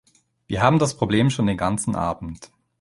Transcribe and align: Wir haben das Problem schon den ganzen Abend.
Wir 0.47 0.63
haben 0.63 0.79
das 0.79 0.97
Problem 0.97 1.29
schon 1.29 1.45
den 1.45 1.57
ganzen 1.57 1.95
Abend. 1.95 2.51